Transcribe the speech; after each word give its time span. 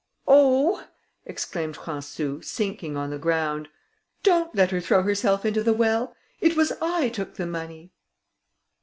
"Oh!" 0.27 0.87
exclaimed 1.27 1.75
Françou, 1.75 2.43
sinking 2.43 2.97
on 2.97 3.11
the 3.11 3.19
ground, 3.19 3.67
"don't 4.23 4.55
let 4.55 4.71
her 4.71 4.81
throw 4.81 5.03
herself 5.03 5.45
into 5.45 5.61
the 5.61 5.73
well! 5.73 6.15
It 6.39 6.55
was 6.57 6.73
I 6.81 7.09
took 7.09 7.35
the 7.35 7.45
money." 7.45 7.91